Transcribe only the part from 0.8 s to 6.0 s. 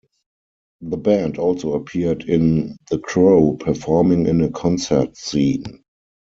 The band also appeared in "The Crow" performing in a concert scene.